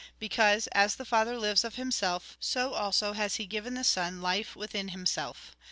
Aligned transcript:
Because, 0.17 0.65
as 0.71 0.95
the 0.95 1.05
Father 1.05 1.37
lives 1.37 1.63
of 1.63 1.75
Himself, 1.75 2.35
so 2.39 2.73
also 2.73 3.13
has 3.13 3.35
He 3.35 3.45
given 3.45 3.75
the 3.75 3.83
Son 3.83 4.19
life 4.19 4.55
within 4.55 4.87
himself. 4.89 5.55